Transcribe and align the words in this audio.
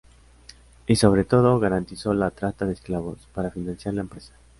Y, 0.87 0.95
sobre 0.95 1.25
todo, 1.25 1.59
garantizó 1.59 2.15
la 2.15 2.31
trata 2.31 2.65
de 2.65 2.73
esclavos, 2.73 3.27
para 3.35 3.51
financiar 3.51 3.93
la 3.93 4.01
empresa. 4.01 4.33